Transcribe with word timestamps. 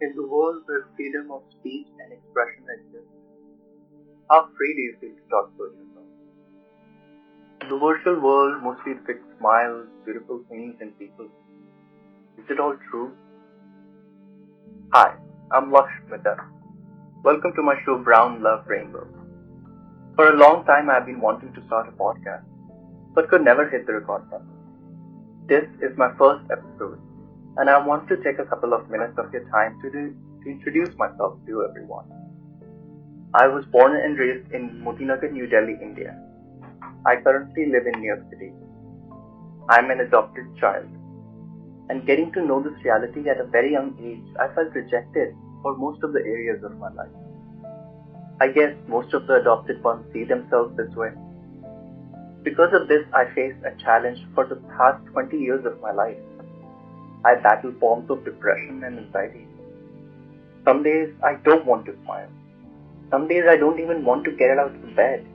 In 0.00 0.12
the 0.16 0.26
world 0.26 0.62
where 0.66 0.88
freedom 0.96 1.30
of 1.30 1.42
speech 1.60 1.86
and 2.00 2.12
expression 2.12 2.66
exists, 2.68 3.14
how 4.28 4.48
free 4.58 4.74
do 4.74 4.82
you 4.82 4.96
feel 5.00 5.14
to 5.14 5.28
talk 5.30 5.52
about 5.54 5.70
yourself? 5.78 6.10
The 7.70 7.78
virtual 7.78 8.20
world, 8.20 8.60
mostly 8.60 8.94
depicts 8.94 9.24
smiles, 9.38 9.86
beautiful 10.04 10.42
things, 10.48 10.74
and 10.80 10.98
people. 10.98 11.28
Is 12.36 12.44
it 12.50 12.58
all 12.58 12.76
true? 12.90 13.12
Hi, 14.92 15.14
I'm 15.52 15.70
Lakshmita. 15.70 16.44
Welcome 17.22 17.52
to 17.54 17.62
my 17.62 17.76
show 17.84 17.96
Brown 17.96 18.42
Love 18.42 18.66
Rainbow. 18.66 19.06
For 20.16 20.30
a 20.30 20.36
long 20.36 20.64
time, 20.64 20.90
I've 20.90 21.06
been 21.06 21.20
wanting 21.20 21.54
to 21.54 21.64
start 21.66 21.88
a 21.88 21.92
podcast, 21.92 22.42
but 23.14 23.30
could 23.30 23.44
never 23.44 23.70
hit 23.70 23.86
the 23.86 23.92
record 23.92 24.28
button. 24.28 24.50
This 25.46 25.64
is 25.80 25.96
my 25.96 26.10
first 26.18 26.50
episode, 26.50 26.98
and 27.56 27.70
I 27.70 27.78
want 27.86 28.08
to 28.08 28.16
take 28.16 28.38
a 28.38 28.44
couple 28.44 28.72
of 28.72 28.90
minutes 28.90 29.14
of 29.18 29.32
your 29.32 29.48
time 29.50 29.78
to, 29.82 29.90
do, 29.90 30.16
to 30.42 30.50
introduce 30.50 30.96
myself 30.98 31.38
to 31.46 31.64
everyone. 31.68 32.04
I 33.34 33.46
was 33.46 33.64
born 33.66 33.96
and 33.96 34.18
raised 34.18 34.50
in 34.52 34.82
Motinagar, 34.84 35.32
New 35.32 35.46
Delhi, 35.46 35.76
India. 35.80 36.18
I 37.06 37.16
currently 37.16 37.66
live 37.66 37.86
in 37.86 38.00
New 38.00 38.06
York 38.06 38.24
City. 38.30 38.52
I'm 39.68 39.90
an 39.90 40.00
adopted 40.00 40.56
child. 40.58 40.86
And 41.88 42.06
getting 42.06 42.32
to 42.32 42.44
know 42.44 42.62
this 42.62 42.82
reality 42.82 43.28
at 43.28 43.40
a 43.40 43.44
very 43.44 43.72
young 43.72 43.94
age, 44.02 44.24
I 44.40 44.52
felt 44.54 44.74
rejected 44.74 45.34
for 45.62 45.76
most 45.76 46.02
of 46.02 46.12
the 46.12 46.20
areas 46.20 46.62
of 46.64 46.78
my 46.78 46.90
life. 46.92 47.10
I 48.40 48.48
guess 48.48 48.74
most 48.88 49.14
of 49.14 49.26
the 49.26 49.34
adopted 49.34 49.82
ones 49.82 50.04
see 50.12 50.24
themselves 50.24 50.76
this 50.76 50.94
way. 50.96 51.10
Because 52.42 52.72
of 52.72 52.88
this, 52.88 53.04
I 53.14 53.26
faced 53.34 53.58
a 53.64 53.74
challenge 53.82 54.18
for 54.34 54.46
the 54.46 54.56
past 54.76 55.04
20 55.12 55.38
years 55.38 55.64
of 55.64 55.80
my 55.80 55.92
life. 55.92 56.18
I 57.24 57.36
battle 57.36 57.72
forms 57.80 58.10
of 58.10 58.24
depression 58.24 58.84
and 58.84 58.98
anxiety. 58.98 59.46
Some 60.64 60.82
days 60.82 61.12
I 61.22 61.34
don't 61.44 61.64
want 61.66 61.86
to 61.86 61.96
smile. 62.04 62.28
Some 63.10 63.28
days 63.28 63.44
I 63.48 63.56
don't 63.56 63.80
even 63.80 64.04
want 64.04 64.24
to 64.24 64.32
get 64.32 64.58
out 64.58 64.74
of 64.74 64.96
bed. 64.96 65.26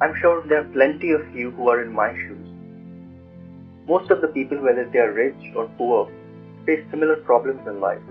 I'm 0.00 0.14
sure 0.20 0.46
there 0.46 0.60
are 0.60 0.72
plenty 0.72 1.12
of 1.12 1.34
you 1.34 1.50
who 1.52 1.68
are 1.68 1.82
in 1.82 1.92
my 1.92 2.12
shoes. 2.14 2.48
Most 3.86 4.10
of 4.10 4.20
the 4.20 4.28
people, 4.28 4.58
whether 4.62 4.88
they 4.92 4.98
are 4.98 5.12
rich 5.12 5.54
or 5.56 5.68
poor, 5.78 6.10
face 6.66 6.84
similar 6.90 7.16
problems 7.16 7.66
in 7.66 7.80
life. 7.80 8.02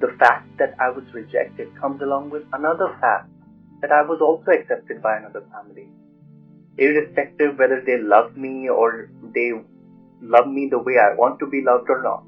The 0.00 0.14
fact 0.18 0.48
that 0.58 0.74
I 0.80 0.90
was 0.90 1.04
rejected 1.14 1.68
comes 1.80 2.02
along 2.02 2.30
with 2.30 2.42
another 2.52 2.96
fact 3.00 3.28
that 3.80 3.92
I 3.92 4.02
was 4.02 4.20
also 4.20 4.50
accepted 4.50 5.00
by 5.00 5.16
another 5.16 5.44
family. 5.52 5.88
Irrespective 6.78 7.58
whether 7.58 7.80
they 7.80 7.98
love 7.98 8.36
me 8.36 8.68
or 8.68 9.10
they 9.34 9.52
love 10.24 10.48
me 10.48 10.68
the 10.70 10.78
way 10.78 10.94
I 10.98 11.14
want 11.14 11.38
to 11.40 11.46
be 11.46 11.62
loved 11.62 11.88
or 11.88 12.02
not, 12.02 12.24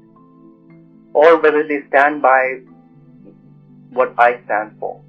or 1.13 1.41
whether 1.41 1.67
they 1.67 1.81
stand 1.89 2.21
by 2.21 2.59
what 3.91 4.13
I 4.17 4.41
stand 4.45 4.77
for. 4.79 5.01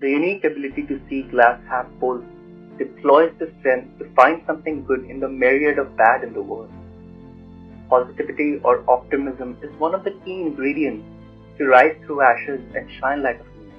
The 0.00 0.08
unique 0.08 0.44
ability 0.44 0.86
to 0.88 1.00
see 1.08 1.22
glass 1.22 1.60
half 1.68 1.86
full 1.98 2.24
deploys 2.78 3.32
the 3.38 3.52
strength 3.60 3.98
to 3.98 4.08
find 4.14 4.42
something 4.46 4.84
good 4.84 5.04
in 5.04 5.20
the 5.20 5.28
myriad 5.28 5.78
of 5.78 5.96
bad 5.96 6.24
in 6.24 6.32
the 6.32 6.40
world. 6.40 6.70
Positivity 7.90 8.60
or 8.64 8.82
optimism 8.88 9.58
is 9.62 9.70
one 9.78 9.94
of 9.94 10.04
the 10.04 10.12
key 10.24 10.40
ingredients 10.40 11.04
to 11.58 11.66
rise 11.66 11.94
through 12.06 12.22
ashes 12.22 12.60
and 12.74 12.88
shine 12.98 13.22
like 13.22 13.40
a 13.40 13.44
phoenix. 13.44 13.76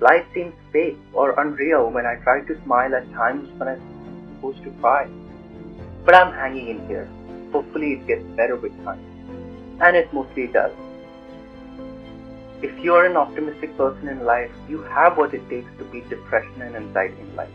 Life 0.00 0.26
seems 0.34 0.52
fake 0.72 0.98
or 1.14 1.40
unreal 1.40 1.90
when 1.90 2.04
I 2.04 2.16
try 2.22 2.40
to 2.42 2.62
smile 2.64 2.94
at 2.94 3.10
times 3.12 3.48
when 3.58 3.68
I'm 3.68 4.34
supposed 4.34 4.62
to 4.64 4.70
cry. 4.82 5.08
But 6.08 6.14
I'm 6.14 6.32
hanging 6.32 6.68
in 6.68 6.86
here. 6.88 7.06
Hopefully 7.52 7.92
it 7.92 8.06
gets 8.06 8.24
better 8.34 8.56
with 8.56 8.72
time. 8.82 8.98
And 9.82 9.94
it 9.94 10.10
mostly 10.10 10.46
does. 10.46 10.72
If 12.62 12.78
you're 12.82 13.04
an 13.04 13.18
optimistic 13.18 13.76
person 13.76 14.08
in 14.08 14.24
life, 14.24 14.50
you 14.70 14.80
have 14.84 15.18
what 15.18 15.34
it 15.34 15.46
takes 15.50 15.70
to 15.76 15.84
beat 15.84 16.08
depression 16.08 16.62
and 16.62 16.74
anxiety 16.76 17.20
in 17.20 17.36
life. 17.36 17.52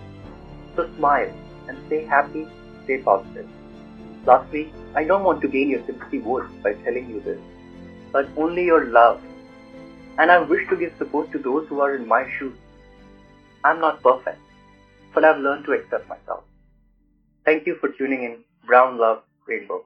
So 0.75 0.87
smile 0.97 1.33
and 1.67 1.79
stay 1.87 2.05
happy, 2.05 2.47
stay 2.83 2.99
positive. 2.99 3.49
Lastly, 4.27 4.71
I 4.93 5.03
don't 5.03 5.23
want 5.23 5.41
to 5.41 5.47
gain 5.47 5.69
your 5.69 5.83
sympathy 5.87 6.19
vote 6.19 6.45
by 6.61 6.73
telling 6.73 7.09
you 7.09 7.21
this, 7.21 7.39
but 8.11 8.29
only 8.37 8.65
your 8.65 8.85
love. 8.85 9.19
And 10.19 10.29
I 10.29 10.37
wish 10.37 10.69
to 10.69 10.75
give 10.75 10.93
support 10.99 11.31
to 11.31 11.39
those 11.39 11.67
who 11.69 11.81
are 11.81 11.95
in 11.95 12.07
my 12.07 12.29
shoes. 12.37 12.55
I'm 13.63 13.81
not 13.81 14.03
perfect, 14.03 14.37
but 15.11 15.25
I've 15.25 15.39
learned 15.39 15.65
to 15.65 15.71
accept 15.71 16.07
myself. 16.07 16.43
Thank 17.45 17.67
you 17.67 17.75
for 17.75 17.89
tuning 17.89 18.23
in. 18.23 18.37
Brown 18.73 18.97
Love 18.97 19.21
Rainbow. 19.47 19.85